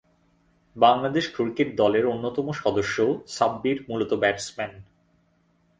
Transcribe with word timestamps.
Bangladesh 0.75 1.25
cricket 1.35 1.69
দলের 1.75 2.05
অন্যতম 2.05 2.47
সদস্য 2.61 2.97
সাব্বির 3.27 3.77
মূলতঃ 3.89 4.15
ব্যাটসম্যান। 4.21 4.71